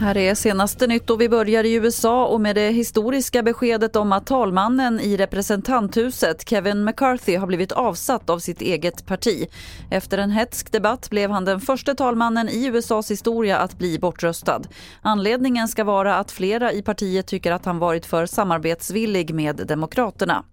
[0.00, 4.12] Här är senaste nytt och vi börjar i USA och med det historiska beskedet om
[4.12, 9.48] att talmannen i representanthuset Kevin McCarthy har blivit avsatt av sitt eget parti.
[9.90, 14.62] Efter en hetsk debatt blev han den första talmannen i USAs historia att bli bortröstad.
[15.02, 20.44] Anledningen ska vara att flera i partiet tycker att han varit för samarbetsvillig med Demokraterna.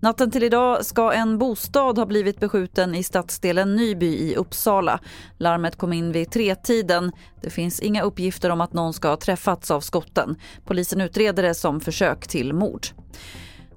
[0.00, 5.00] Natten till idag ska en bostad ha blivit beskjuten i stadsdelen Nyby i Uppsala.
[5.38, 7.12] Larmet kom in vid tretiden.
[7.42, 10.36] Det finns inga uppgifter om att någon ska ha träffats av skotten.
[10.64, 12.86] Polisen utreder det som försök till mord.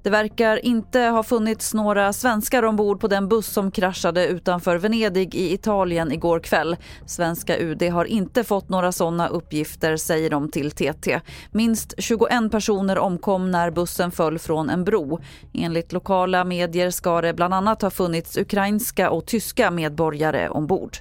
[0.04, 5.35] Det verkar inte ha funnits några svenskar ombord på den buss som kraschade utanför Venedig
[5.35, 6.76] i Italien igår kväll.
[7.05, 11.20] Svenska UD har inte fått några sådana uppgifter, säger de till TT.
[11.52, 15.20] Minst 21 personer omkom när bussen föll från en bro.
[15.54, 20.98] Enligt lokala medier ska det bland annat ha funnits ukrainska och tyska medborgare ombord.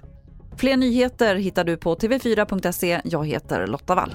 [0.57, 3.01] Fler nyheter hittar du på tv4.se.
[3.05, 4.15] Jag heter Lotta Wall.